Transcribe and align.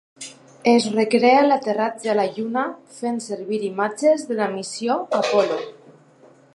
Es 0.69 0.85
recrea 0.93 1.43
l'aterratge 1.49 2.11
a 2.13 2.17
la 2.19 2.25
Lluna 2.37 2.65
fent 3.01 3.21
servir 3.29 3.61
imatges 3.71 4.27
de 4.31 4.39
la 4.41 4.51
missió 4.57 5.01
Apollo. 5.21 5.65